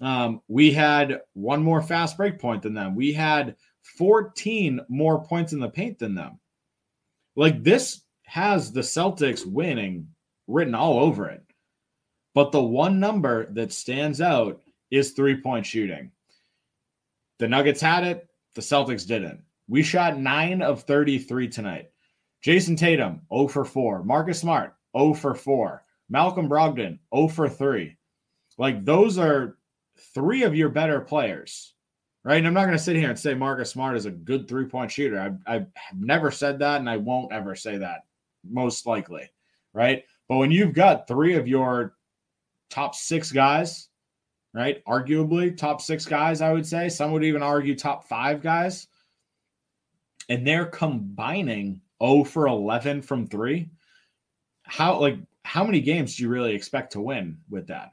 Um, 0.00 0.40
we 0.46 0.72
had 0.72 1.20
one 1.32 1.62
more 1.62 1.82
fast 1.82 2.16
break 2.16 2.38
point 2.38 2.62
than 2.62 2.74
them. 2.74 2.94
We 2.94 3.12
had 3.12 3.56
14 3.98 4.80
more 4.88 5.24
points 5.24 5.52
in 5.52 5.60
the 5.60 5.68
paint 5.68 5.98
than 5.98 6.14
them. 6.14 6.38
Like 7.36 7.62
this 7.62 8.02
has 8.24 8.72
the 8.72 8.80
Celtics 8.80 9.44
winning 9.44 10.08
written 10.46 10.74
all 10.74 10.98
over 10.98 11.28
it. 11.28 11.42
But 12.34 12.52
the 12.52 12.62
one 12.62 13.00
number 13.00 13.52
that 13.52 13.72
stands 13.72 14.20
out 14.20 14.60
is 14.90 15.12
three 15.12 15.40
point 15.40 15.66
shooting. 15.66 16.10
The 17.38 17.48
Nuggets 17.48 17.80
had 17.80 18.04
it, 18.04 18.28
the 18.54 18.60
Celtics 18.60 19.06
didn't. 19.06 19.40
We 19.68 19.82
shot 19.82 20.18
nine 20.18 20.62
of 20.62 20.82
33 20.82 21.48
tonight. 21.48 21.90
Jayson 22.44 22.76
Tatum, 22.76 23.22
0 23.32 23.48
for 23.48 23.64
4. 23.64 24.04
Marcus 24.04 24.40
Smart, 24.40 24.74
0 24.96 25.14
for 25.14 25.34
4. 25.34 25.82
Malcolm 26.10 26.48
Brogdon, 26.48 26.98
0 27.14 27.28
for 27.28 27.48
3. 27.48 27.96
Like 28.58 28.84
those 28.84 29.18
are 29.18 29.56
three 30.14 30.42
of 30.42 30.54
your 30.54 30.68
better 30.68 31.00
players 31.00 31.73
right? 32.24 32.38
And 32.38 32.46
I'm 32.46 32.54
not 32.54 32.64
going 32.64 32.76
to 32.76 32.82
sit 32.82 32.96
here 32.96 33.10
and 33.10 33.18
say 33.18 33.34
Marcus 33.34 33.70
Smart 33.70 33.96
is 33.96 34.06
a 34.06 34.10
good 34.10 34.48
three 34.48 34.64
point 34.64 34.90
shooter. 34.90 35.38
I, 35.46 35.54
I 35.54 35.58
have 35.58 36.00
never 36.00 36.30
said 36.30 36.58
that, 36.58 36.80
and 36.80 36.90
I 36.90 36.96
won't 36.96 37.32
ever 37.32 37.54
say 37.54 37.78
that, 37.78 38.04
most 38.48 38.86
likely, 38.86 39.30
right? 39.72 40.04
But 40.28 40.38
when 40.38 40.50
you've 40.50 40.74
got 40.74 41.06
three 41.06 41.36
of 41.36 41.46
your 41.46 41.94
top 42.70 42.94
six 42.94 43.30
guys, 43.30 43.88
right? 44.54 44.84
Arguably 44.86 45.56
top 45.56 45.80
six 45.82 46.06
guys, 46.06 46.40
I 46.40 46.52
would 46.52 46.66
say. 46.66 46.88
Some 46.88 47.12
would 47.12 47.24
even 47.24 47.42
argue 47.42 47.76
top 47.76 48.04
five 48.08 48.40
guys. 48.40 48.86
And 50.28 50.46
they're 50.46 50.66
combining 50.66 51.80
0 52.02 52.24
for 52.24 52.46
11 52.46 53.02
from 53.02 53.26
three. 53.26 53.68
How, 54.62 54.98
like, 54.98 55.18
how 55.44 55.64
many 55.64 55.80
games 55.80 56.16
do 56.16 56.22
you 56.22 56.28
really 56.30 56.54
expect 56.54 56.92
to 56.92 57.00
win 57.00 57.38
with 57.50 57.66
that? 57.66 57.92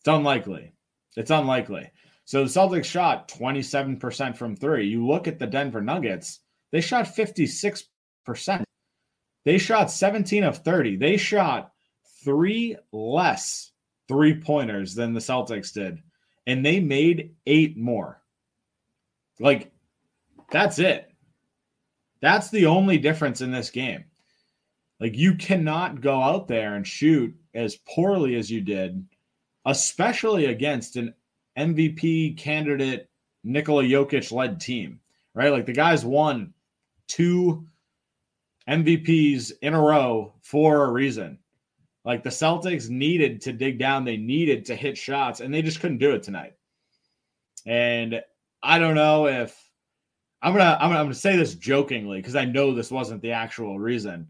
It's 0.00 0.08
unlikely. 0.08 0.72
It's 1.16 1.30
unlikely. 1.30 1.90
So 2.30 2.44
the 2.44 2.48
Celtics 2.48 2.84
shot 2.84 3.26
27% 3.26 4.36
from 4.36 4.54
three. 4.54 4.86
You 4.86 5.04
look 5.04 5.26
at 5.26 5.40
the 5.40 5.48
Denver 5.48 5.80
Nuggets, 5.80 6.38
they 6.70 6.80
shot 6.80 7.06
56%. 7.06 8.62
They 9.44 9.58
shot 9.58 9.90
17 9.90 10.44
of 10.44 10.58
30. 10.58 10.94
They 10.94 11.16
shot 11.16 11.72
three 12.22 12.76
less 12.92 13.72
three 14.06 14.40
pointers 14.40 14.94
than 14.94 15.12
the 15.12 15.18
Celtics 15.18 15.72
did, 15.72 16.04
and 16.46 16.64
they 16.64 16.78
made 16.78 17.34
eight 17.48 17.76
more. 17.76 18.22
Like, 19.40 19.72
that's 20.52 20.78
it. 20.78 21.12
That's 22.22 22.48
the 22.48 22.66
only 22.66 22.98
difference 22.98 23.40
in 23.40 23.50
this 23.50 23.70
game. 23.70 24.04
Like, 25.00 25.16
you 25.16 25.34
cannot 25.34 26.00
go 26.00 26.22
out 26.22 26.46
there 26.46 26.76
and 26.76 26.86
shoot 26.86 27.34
as 27.56 27.80
poorly 27.92 28.36
as 28.36 28.52
you 28.52 28.60
did, 28.60 29.04
especially 29.66 30.44
against 30.44 30.94
an 30.94 31.12
MVP 31.58 32.36
candidate 32.36 33.08
Nikola 33.44 33.84
Jokic 33.84 34.32
led 34.32 34.60
team, 34.60 35.00
right? 35.34 35.52
Like 35.52 35.66
the 35.66 35.72
guys 35.72 36.04
won 36.04 36.52
two 37.08 37.66
MVPs 38.68 39.52
in 39.62 39.74
a 39.74 39.80
row 39.80 40.34
for 40.42 40.84
a 40.84 40.92
reason. 40.92 41.38
Like 42.04 42.22
the 42.22 42.30
Celtics 42.30 42.88
needed 42.88 43.40
to 43.42 43.52
dig 43.52 43.78
down, 43.78 44.04
they 44.04 44.16
needed 44.16 44.64
to 44.66 44.74
hit 44.74 44.96
shots, 44.96 45.40
and 45.40 45.52
they 45.52 45.62
just 45.62 45.80
couldn't 45.80 45.98
do 45.98 46.12
it 46.12 46.22
tonight. 46.22 46.54
And 47.66 48.22
I 48.62 48.78
don't 48.78 48.94
know 48.94 49.26
if 49.26 49.70
I'm 50.42 50.52
gonna 50.52 50.78
I'm 50.80 50.88
gonna, 50.88 51.00
I'm 51.00 51.04
gonna 51.06 51.14
say 51.14 51.36
this 51.36 51.54
jokingly 51.54 52.18
because 52.18 52.36
I 52.36 52.46
know 52.46 52.74
this 52.74 52.90
wasn't 52.90 53.22
the 53.22 53.32
actual 53.32 53.78
reason. 53.78 54.28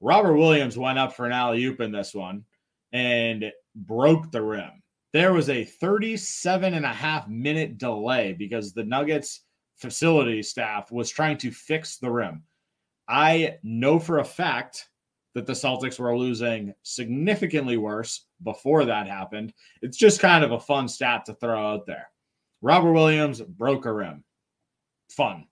Robert 0.00 0.36
Williams 0.36 0.76
went 0.76 0.98
up 0.98 1.14
for 1.14 1.24
an 1.24 1.32
alley 1.32 1.64
oop 1.64 1.80
in 1.80 1.90
this 1.90 2.14
one 2.14 2.44
and 2.92 3.50
broke 3.74 4.30
the 4.30 4.42
rim 4.42 4.82
there 5.16 5.32
was 5.32 5.48
a 5.48 5.64
37 5.64 6.74
and 6.74 6.84
a 6.84 6.92
half 6.92 7.26
minute 7.26 7.78
delay 7.78 8.34
because 8.34 8.74
the 8.74 8.84
Nuggets 8.84 9.44
facility 9.76 10.42
staff 10.42 10.92
was 10.92 11.08
trying 11.08 11.38
to 11.38 11.50
fix 11.50 11.96
the 11.96 12.10
rim. 12.10 12.42
I 13.08 13.56
know 13.62 13.98
for 13.98 14.18
a 14.18 14.24
fact 14.24 14.90
that 15.34 15.46
the 15.46 15.54
Celtics 15.54 15.98
were 15.98 16.18
losing 16.18 16.74
significantly 16.82 17.78
worse 17.78 18.26
before 18.42 18.84
that 18.84 19.08
happened. 19.08 19.54
It's 19.80 19.96
just 19.96 20.20
kind 20.20 20.44
of 20.44 20.52
a 20.52 20.60
fun 20.60 20.86
stat 20.86 21.24
to 21.26 21.34
throw 21.34 21.66
out 21.66 21.86
there. 21.86 22.10
Robert 22.60 22.92
Williams 22.92 23.40
broke 23.40 23.86
a 23.86 23.92
rim. 23.94 24.22
Fun. 25.08 25.46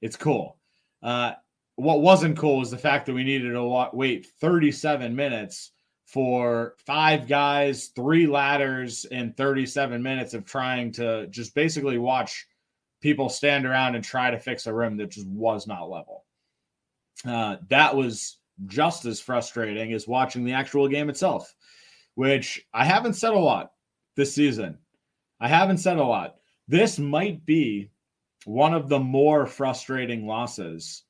It's 0.00 0.16
cool. 0.16 0.58
Uh, 1.02 1.32
what 1.74 2.02
wasn't 2.02 2.38
cool 2.38 2.58
was 2.58 2.70
the 2.70 2.78
fact 2.78 3.06
that 3.06 3.14
we 3.14 3.24
needed 3.24 3.50
to 3.50 3.88
wait 3.92 4.28
37 4.40 5.12
minutes 5.16 5.72
for 6.08 6.74
five 6.86 7.28
guys, 7.28 7.88
three 7.88 8.26
ladders, 8.26 9.04
and 9.04 9.36
37 9.36 10.02
minutes 10.02 10.32
of 10.32 10.46
trying 10.46 10.90
to 10.90 11.26
just 11.26 11.54
basically 11.54 11.98
watch 11.98 12.46
people 13.02 13.28
stand 13.28 13.66
around 13.66 13.94
and 13.94 14.02
try 14.02 14.30
to 14.30 14.38
fix 14.38 14.66
a 14.66 14.72
rim 14.72 14.96
that 14.96 15.10
just 15.10 15.26
was 15.28 15.66
not 15.66 15.90
level. 15.90 16.24
Uh, 17.26 17.56
that 17.68 17.94
was 17.94 18.38
just 18.66 19.04
as 19.04 19.20
frustrating 19.20 19.92
as 19.92 20.08
watching 20.08 20.44
the 20.44 20.54
actual 20.54 20.88
game 20.88 21.10
itself, 21.10 21.54
which 22.14 22.66
I 22.72 22.86
haven't 22.86 23.14
said 23.14 23.34
a 23.34 23.38
lot 23.38 23.72
this 24.16 24.34
season. 24.34 24.78
I 25.38 25.48
haven't 25.48 25.78
said 25.78 25.98
a 25.98 26.04
lot. 26.04 26.36
This 26.68 26.98
might 26.98 27.44
be 27.44 27.90
one 28.46 28.72
of 28.72 28.88
the 28.88 28.98
more 28.98 29.44
frustrating 29.44 30.26
losses 30.26 31.04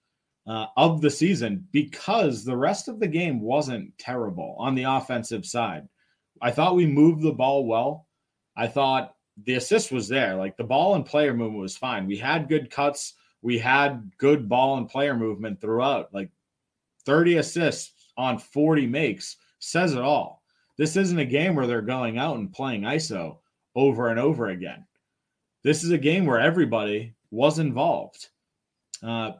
uh, 0.49 0.67
of 0.77 1.01
the 1.01 1.11
season 1.11 1.67
because 1.73 2.43
the 2.43 2.57
rest 2.57 2.89
of 2.89 2.99
the 2.99 3.07
game 3.07 3.41
wasn't 3.41 3.97
terrible 3.99 4.57
on 4.59 4.75
the 4.75 4.85
offensive 4.85 5.45
side. 5.45 5.87
I 6.41 6.51
thought 6.51 6.75
we 6.75 6.87
moved 6.87 7.23
the 7.23 7.33
ball 7.33 7.67
well. 7.67 8.07
I 8.57 8.67
thought 8.67 9.15
the 9.45 9.55
assist 9.55 9.93
was 9.93 10.09
there. 10.09 10.37
Like 10.37 10.57
the 10.57 10.65
ball 10.65 10.95
and 10.95 11.05
player 11.05 11.35
movement 11.35 11.61
was 11.61 11.77
fine. 11.77 12.07
We 12.07 12.17
had 12.17 12.49
good 12.49 12.71
cuts. 12.71 13.15
We 13.43 13.59
had 13.59 14.11
good 14.19 14.49
ball 14.49 14.79
and 14.79 14.89
player 14.89 15.15
movement 15.15 15.61
throughout. 15.61 16.13
Like 16.15 16.31
30 17.05 17.37
assists 17.37 18.11
on 18.17 18.39
40 18.39 18.87
makes 18.87 19.37
says 19.59 19.95
it 19.95 20.03
all. 20.03 20.43
This 20.79 20.97
isn't 20.97 21.19
a 21.19 21.25
game 21.25 21.57
where 21.57 21.67
they're 21.67 21.83
going 21.83 22.19
out 22.19 22.37
and 22.37 22.53
playing 22.53 22.83
ISO 22.83 23.39
over 23.75 24.09
and 24.09 24.19
over 24.19 24.49
again. 24.49 24.87
This 25.63 25.85
is 25.85 25.91
a 25.91 25.99
game 25.99 26.25
where 26.25 26.41
everybody 26.41 27.15
was 27.31 27.59
involved. 27.59 28.29
Uh, 29.03 29.33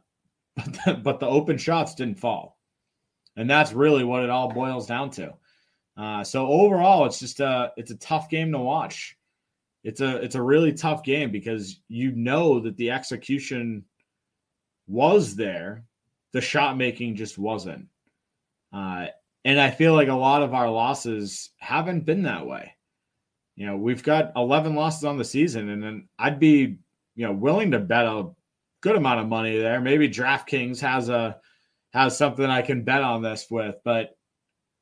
but, 0.59 0.79
the, 0.85 0.95
but 0.95 1.21
the 1.21 1.27
open 1.27 1.59
shots 1.59 1.95
didn't 1.95 2.19
fall. 2.19 2.59
And 3.37 3.49
that's 3.49 3.73
really 3.73 4.05
what 4.05 4.25
it 4.25 4.31
all 4.31 4.53
boils 4.53 4.87
down 4.87 5.11
to. 5.13 5.35
Uh, 5.97 6.25
so 6.25 6.47
overall, 6.47 7.07
it's 7.07 7.21
just 7.21 7.41
a 7.41 7.73
it's 7.77 7.91
a 7.91 7.97
tough 7.97 8.29
game 8.29 8.53
to 8.53 8.59
watch. 8.59 9.17
It's 9.85 10.01
a 10.01 10.17
it's 10.17 10.35
a 10.35 10.43
really 10.43 10.73
tough 10.73 11.03
game 11.03 11.31
because 11.31 11.81
you 11.89 12.13
know 12.13 12.61
that 12.61 12.77
the 12.77 12.91
execution 12.91 13.85
was 14.87 15.37
there, 15.37 15.85
the 16.33 16.41
shot 16.41 16.77
making 16.77 17.17
just 17.17 17.39
wasn't. 17.39 17.87
Uh, 18.73 19.07
and 19.45 19.61
I 19.61 19.71
feel 19.71 19.95
like 19.95 20.09
a 20.09 20.15
lot 20.15 20.43
of 20.43 20.55
our 20.55 20.71
losses 20.71 21.51
haven't 21.59 22.05
been 22.07 22.23
that 22.25 22.47
way. 22.47 22.75
You 23.57 23.67
know, 23.67 23.77
we've 23.77 24.03
got 24.03 24.33
11 24.37 24.75
losses 24.75 25.05
on 25.05 25.17
the 25.17 25.25
season, 25.25 25.69
and 25.69 25.83
then 25.83 26.09
I'd 26.19 26.39
be, 26.39 26.79
you 27.17 27.27
know, 27.27 27.33
willing 27.33 27.73
to 27.73 27.79
bet 27.79 28.07
a 28.07 28.31
good 28.81 28.97
amount 28.97 29.21
of 29.21 29.29
money 29.29 29.59
there. 29.59 29.81
Maybe 29.81 30.09
DraftKings 30.09 30.81
has 30.81 31.09
a 31.09 31.39
has 31.93 32.17
something 32.17 32.45
I 32.45 32.63
can 32.63 32.83
bet 32.83 33.03
on 33.03 33.23
this 33.23 33.47
with, 33.51 33.77
but 33.85 34.11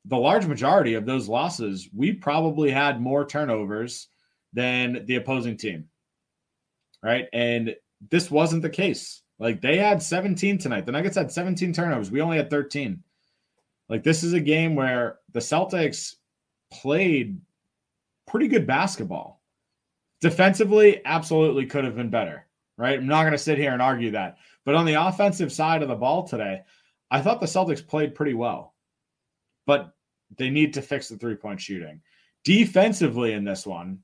the 0.05 0.17
large 0.17 0.45
majority 0.45 0.93
of 0.93 1.05
those 1.05 1.27
losses, 1.27 1.89
we 1.95 2.13
probably 2.13 2.71
had 2.71 3.01
more 3.01 3.25
turnovers 3.25 4.07
than 4.53 5.05
the 5.05 5.15
opposing 5.15 5.57
team. 5.57 5.85
Right. 7.03 7.27
And 7.33 7.75
this 8.09 8.31
wasn't 8.31 8.61
the 8.61 8.69
case. 8.69 9.21
Like 9.39 9.61
they 9.61 9.77
had 9.77 10.01
17 10.01 10.57
tonight. 10.57 10.85
The 10.85 10.91
Nuggets 10.91 11.17
had 11.17 11.31
17 11.31 11.73
turnovers. 11.73 12.09
We 12.09 12.21
only 12.21 12.37
had 12.37 12.49
13. 12.49 13.03
Like 13.89 14.03
this 14.03 14.23
is 14.23 14.33
a 14.33 14.39
game 14.39 14.75
where 14.75 15.19
the 15.31 15.39
Celtics 15.39 16.15
played 16.71 17.39
pretty 18.27 18.47
good 18.47 18.65
basketball. 18.65 19.41
Defensively, 20.21 21.01
absolutely 21.05 21.67
could 21.67 21.83
have 21.83 21.95
been 21.95 22.09
better. 22.09 22.46
Right. 22.77 22.99
I'm 22.99 23.07
not 23.07 23.23
going 23.23 23.31
to 23.31 23.37
sit 23.37 23.57
here 23.57 23.71
and 23.71 23.81
argue 23.81 24.11
that. 24.11 24.37
But 24.63 24.75
on 24.75 24.85
the 24.85 24.93
offensive 24.93 25.51
side 25.51 25.81
of 25.81 25.87
the 25.87 25.95
ball 25.95 26.27
today, 26.27 26.61
I 27.09 27.21
thought 27.21 27.39
the 27.39 27.47
Celtics 27.47 27.85
played 27.85 28.13
pretty 28.13 28.33
well. 28.33 28.75
But 29.65 29.93
they 30.37 30.49
need 30.49 30.73
to 30.73 30.81
fix 30.81 31.09
the 31.09 31.17
three 31.17 31.35
point 31.35 31.59
shooting. 31.59 32.01
Defensively, 32.43 33.33
in 33.33 33.43
this 33.43 33.65
one, 33.65 33.99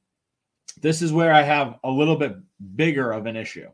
this 0.82 1.02
is 1.02 1.14
where 1.14 1.34
I 1.34 1.42
have 1.42 1.80
a 1.84 1.90
little 1.90 2.16
bit 2.16 2.36
bigger 2.76 3.12
of 3.12 3.26
an 3.26 3.36
issue. 3.36 3.70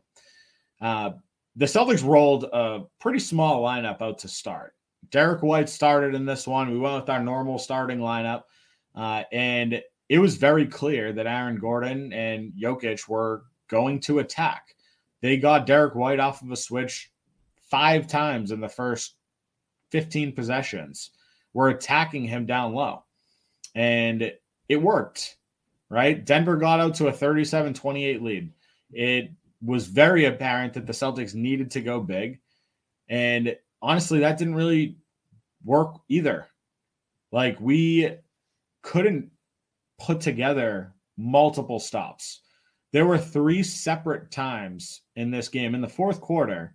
Uh, 0.80 1.12
the 1.56 1.66
Celtics 1.66 2.04
rolled 2.04 2.44
a 2.44 2.84
pretty 3.00 3.18
small 3.18 3.62
lineup 3.62 4.02
out 4.02 4.18
to 4.18 4.28
start. 4.28 4.74
Derrick 5.10 5.42
White 5.42 5.68
started 5.68 6.14
in 6.14 6.24
this 6.24 6.46
one. 6.46 6.70
We 6.70 6.78
went 6.78 7.00
with 7.00 7.10
our 7.10 7.22
normal 7.22 7.58
starting 7.58 7.98
lineup. 7.98 8.44
Uh, 8.94 9.24
and 9.32 9.82
it 10.08 10.18
was 10.18 10.36
very 10.36 10.66
clear 10.66 11.12
that 11.12 11.26
Aaron 11.26 11.58
Gordon 11.58 12.12
and 12.12 12.52
Jokic 12.52 13.08
were 13.08 13.44
going 13.68 14.00
to 14.00 14.18
attack. 14.18 14.74
They 15.22 15.36
got 15.36 15.66
Derrick 15.66 15.94
White 15.94 16.20
off 16.20 16.42
of 16.42 16.50
a 16.50 16.56
switch 16.56 17.10
five 17.70 18.06
times 18.06 18.50
in 18.50 18.60
the 18.60 18.68
first 18.68 19.14
15 19.90 20.32
possessions 20.32 21.10
were 21.52 21.68
attacking 21.68 22.24
him 22.24 22.46
down 22.46 22.74
low. 22.74 23.04
And 23.74 24.32
it 24.68 24.76
worked, 24.76 25.36
right? 25.88 26.24
Denver 26.24 26.56
got 26.56 26.80
out 26.80 26.94
to 26.96 27.08
a 27.08 27.12
37 27.12 27.74
28 27.74 28.22
lead. 28.22 28.52
It 28.92 29.30
was 29.62 29.86
very 29.86 30.24
apparent 30.24 30.74
that 30.74 30.86
the 30.86 30.92
Celtics 30.92 31.34
needed 31.34 31.70
to 31.72 31.80
go 31.80 32.00
big. 32.00 32.40
And 33.08 33.56
honestly, 33.82 34.20
that 34.20 34.38
didn't 34.38 34.54
really 34.54 34.96
work 35.64 35.96
either. 36.08 36.46
Like, 37.32 37.60
we 37.60 38.16
couldn't 38.82 39.30
put 40.00 40.20
together 40.20 40.94
multiple 41.16 41.78
stops. 41.78 42.40
There 42.92 43.06
were 43.06 43.18
three 43.18 43.62
separate 43.62 44.30
times 44.30 45.02
in 45.14 45.30
this 45.30 45.48
game 45.48 45.74
in 45.74 45.80
the 45.80 45.88
fourth 45.88 46.20
quarter 46.20 46.74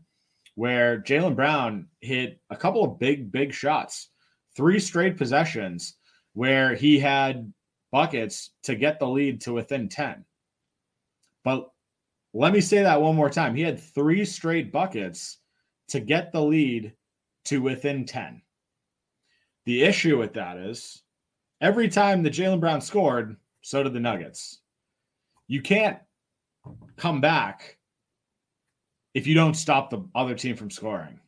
where 0.56 1.02
Jaylen 1.02 1.36
Brown 1.36 1.88
hit 2.00 2.40
a 2.50 2.56
couple 2.56 2.84
of 2.84 3.00
big, 3.00 3.32
big 3.32 3.54
shots 3.54 4.10
three 4.56 4.80
straight 4.80 5.18
possessions 5.18 5.96
where 6.34 6.76
he 6.76 6.98
had 6.98 7.52
buckets 7.92 8.52
to 8.64 8.76
get 8.76 9.00
the 9.00 9.08
lead 9.08 9.42
to 9.42 9.54
within 9.54 9.90
10. 9.90 10.24
But 11.44 11.70
let 12.34 12.54
me 12.54 12.62
say 12.62 12.82
that 12.82 13.02
one 13.02 13.16
more 13.16 13.30
time. 13.30 13.56
He 13.56 13.62
had 13.62 13.80
three 13.80 14.26
straight 14.26 14.72
buckets 14.72 15.40
to 15.90 16.00
get 16.00 16.32
the 16.32 16.42
lead 16.42 16.94
to 17.46 17.62
within 17.62 18.06
10. 18.06 18.42
The 19.66 19.84
issue 19.84 20.18
with 20.18 20.34
that 20.34 20.58
is 20.58 21.04
every 21.62 21.90
time 21.90 22.24
that 22.24 22.34
Jaylen 22.34 22.60
Brown 22.60 22.82
scored, 22.82 23.38
so 23.62 23.84
did 23.84 23.94
the 23.94 24.00
Nuggets. 24.00 24.60
You 25.48 25.62
can't 25.62 26.00
come 26.98 27.22
back 27.22 27.78
if 29.14 29.28
you 29.28 29.34
don't 29.34 29.56
stop 29.56 29.90
the 29.90 30.04
other 30.14 30.36
team 30.36 30.56
from 30.56 30.70
scoring 30.70 31.20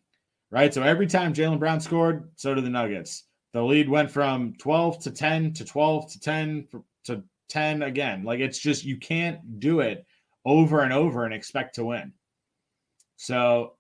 right? 0.51 0.73
So 0.73 0.83
every 0.83 1.07
time 1.07 1.33
Jaylen 1.33 1.59
Brown 1.59 1.79
scored, 1.79 2.29
so 2.35 2.53
did 2.53 2.65
the 2.65 2.69
Nuggets. 2.69 3.23
The 3.53 3.61
lead 3.61 3.89
went 3.89 4.11
from 4.11 4.53
12 4.59 4.99
to 5.03 5.11
10 5.11 5.53
to 5.53 5.65
12 5.65 6.11
to 6.11 6.19
10 6.19 6.67
to 7.05 7.23
10 7.49 7.81
again. 7.83 8.23
Like 8.23 8.39
it's 8.39 8.59
just, 8.59 8.83
you 8.83 8.97
can't 8.97 9.59
do 9.59 9.79
it 9.79 10.05
over 10.45 10.81
and 10.81 10.93
over 10.93 11.25
and 11.25 11.33
expect 11.33 11.75
to 11.75 11.85
win. 11.85 12.13
So 13.17 13.73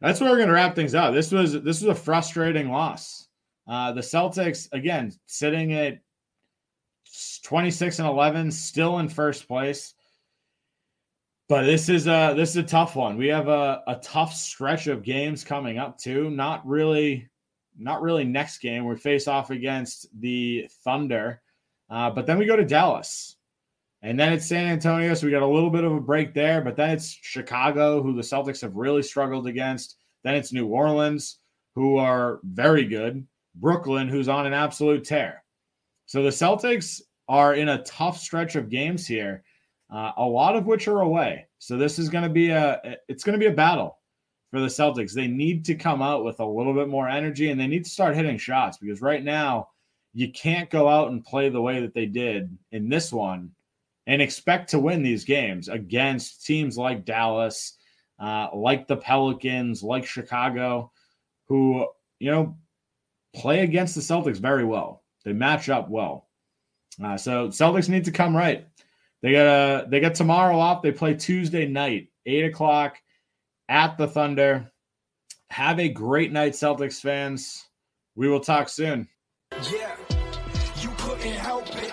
that's 0.00 0.20
where 0.20 0.30
we're 0.30 0.36
going 0.36 0.48
to 0.48 0.54
wrap 0.54 0.74
things 0.74 0.94
up. 0.94 1.12
This 1.12 1.32
was, 1.32 1.52
this 1.52 1.82
was 1.82 1.84
a 1.84 1.94
frustrating 1.94 2.70
loss. 2.70 3.26
Uh, 3.66 3.92
the 3.92 4.00
Celtics, 4.00 4.68
again, 4.72 5.12
sitting 5.26 5.72
at 5.72 5.98
26 7.42 7.98
and 7.98 8.08
11, 8.08 8.52
still 8.52 8.98
in 9.00 9.08
first 9.08 9.48
place. 9.48 9.94
But 11.48 11.62
this 11.62 11.88
is 11.88 12.08
a 12.08 12.34
this 12.36 12.50
is 12.50 12.56
a 12.56 12.62
tough 12.62 12.96
one. 12.96 13.16
We 13.16 13.28
have 13.28 13.46
a, 13.46 13.82
a 13.86 13.96
tough 14.02 14.34
stretch 14.34 14.88
of 14.88 15.04
games 15.04 15.44
coming 15.44 15.78
up 15.78 15.96
too. 15.96 16.28
Not 16.30 16.66
really, 16.66 17.28
not 17.78 18.02
really 18.02 18.24
next 18.24 18.58
game. 18.58 18.84
We 18.84 18.96
face 18.96 19.28
off 19.28 19.50
against 19.50 20.08
the 20.20 20.68
Thunder, 20.82 21.40
uh, 21.88 22.10
but 22.10 22.26
then 22.26 22.38
we 22.38 22.46
go 22.46 22.56
to 22.56 22.64
Dallas, 22.64 23.36
and 24.02 24.18
then 24.18 24.32
it's 24.32 24.46
San 24.46 24.66
Antonio. 24.66 25.14
So 25.14 25.26
we 25.26 25.30
got 25.30 25.42
a 25.42 25.46
little 25.46 25.70
bit 25.70 25.84
of 25.84 25.92
a 25.92 26.00
break 26.00 26.34
there. 26.34 26.60
But 26.62 26.74
then 26.74 26.90
it's 26.90 27.16
Chicago, 27.22 28.02
who 28.02 28.14
the 28.14 28.22
Celtics 28.22 28.62
have 28.62 28.74
really 28.74 29.02
struggled 29.02 29.46
against. 29.46 29.96
Then 30.24 30.34
it's 30.34 30.52
New 30.52 30.66
Orleans, 30.66 31.38
who 31.76 31.96
are 31.96 32.40
very 32.42 32.86
good. 32.86 33.24
Brooklyn, 33.54 34.08
who's 34.08 34.28
on 34.28 34.46
an 34.46 34.52
absolute 34.52 35.04
tear. 35.04 35.44
So 36.06 36.24
the 36.24 36.30
Celtics 36.30 37.00
are 37.28 37.54
in 37.54 37.68
a 37.68 37.82
tough 37.84 38.18
stretch 38.18 38.56
of 38.56 38.68
games 38.68 39.06
here 39.06 39.44
uh, 39.90 40.12
a 40.16 40.24
lot 40.24 40.56
of 40.56 40.66
which 40.66 40.88
are 40.88 41.00
away. 41.00 41.46
So 41.58 41.76
this 41.76 41.98
is 41.98 42.08
going 42.08 42.24
to 42.24 42.30
be 42.30 42.50
a 42.50 42.80
it's 43.08 43.24
going 43.24 43.38
to 43.38 43.44
be 43.44 43.50
a 43.50 43.56
battle 43.56 43.98
for 44.50 44.60
the 44.60 44.66
Celtics. 44.66 45.12
They 45.12 45.26
need 45.26 45.64
to 45.66 45.74
come 45.74 46.02
out 46.02 46.24
with 46.24 46.40
a 46.40 46.46
little 46.46 46.74
bit 46.74 46.88
more 46.88 47.08
energy 47.08 47.50
and 47.50 47.60
they 47.60 47.66
need 47.66 47.84
to 47.84 47.90
start 47.90 48.16
hitting 48.16 48.38
shots 48.38 48.78
because 48.78 49.00
right 49.00 49.22
now 49.22 49.68
you 50.12 50.32
can't 50.32 50.70
go 50.70 50.88
out 50.88 51.10
and 51.10 51.24
play 51.24 51.48
the 51.48 51.60
way 51.60 51.80
that 51.80 51.94
they 51.94 52.06
did 52.06 52.56
in 52.72 52.88
this 52.88 53.12
one 53.12 53.50
and 54.06 54.22
expect 54.22 54.70
to 54.70 54.78
win 54.78 55.02
these 55.02 55.24
games 55.24 55.68
against 55.68 56.46
teams 56.46 56.78
like 56.78 57.04
Dallas, 57.04 57.76
uh, 58.18 58.48
like 58.54 58.86
the 58.86 58.96
Pelicans, 58.96 59.82
like 59.82 60.06
Chicago, 60.06 60.90
who 61.48 61.86
you 62.18 62.30
know 62.30 62.56
play 63.34 63.60
against 63.60 63.94
the 63.94 64.00
Celtics 64.00 64.38
very 64.38 64.64
well. 64.64 65.02
They 65.24 65.32
match 65.32 65.68
up 65.68 65.90
well. 65.90 66.28
Uh, 67.02 67.16
so 67.16 67.48
Celtics 67.48 67.88
need 67.88 68.04
to 68.04 68.12
come 68.12 68.34
right. 68.34 68.66
They 69.22 69.32
got 69.32 69.46
a 69.46 69.86
they 69.88 70.00
got 70.00 70.14
tomorrow 70.14 70.58
off. 70.58 70.82
They 70.82 70.92
play 70.92 71.14
Tuesday 71.14 71.66
night, 71.66 72.08
eight 72.26 72.44
o'clock 72.44 72.98
at 73.68 73.98
the 73.98 74.06
Thunder. 74.06 74.70
Have 75.50 75.78
a 75.78 75.88
great 75.88 76.32
night, 76.32 76.52
Celtics 76.52 77.00
fans. 77.00 77.64
We 78.14 78.28
will 78.28 78.40
talk 78.40 78.68
soon. 78.68 79.08
Yeah, 79.52 79.96
you 80.80 80.90
couldn't 80.98 81.32
help 81.34 81.68
it. 81.68 81.92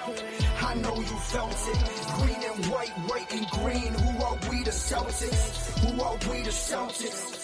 I 0.61 0.75
know 0.75 0.95
you 0.95 1.03
felt 1.03 1.51
it. 1.51 2.15
Green 2.15 2.51
and 2.51 2.65
white, 2.67 2.89
white 3.09 3.33
and 3.33 3.47
green. 3.47 3.93
Who 3.93 4.23
are 4.23 4.39
we, 4.49 4.63
the 4.63 4.71
Celtics? 4.71 5.79
Who 5.79 6.01
are 6.01 6.13
we, 6.31 6.43
the 6.43 6.49
Celtics? 6.49 7.42